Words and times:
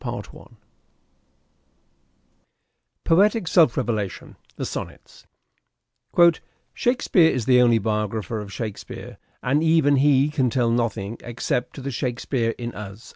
a8 0.03 0.23
CHAPTER 0.23 0.39
XV 0.39 0.47
POETIC 3.05 3.47
SELF 3.47 3.77
REVELATION: 3.77 4.35
THE 4.55 4.65
SONNETS" 4.65 5.27
SHAKESPEARE 6.73 7.29
is 7.29 7.45
the 7.45 7.61
only 7.61 7.77
biographer 7.77 8.39
of 8.39 8.51
Shakespeare, 8.51 9.19
and 9.43 9.63
even 9.63 9.97
he 9.97 10.29
can 10.31 10.49
tell 10.49 10.71
nothing 10.71 11.19
except 11.21 11.75
to 11.75 11.81
the 11.81 11.91
Shake 11.91 12.27
peare 12.27 12.55
in 12.57 12.73
us." 12.73 13.09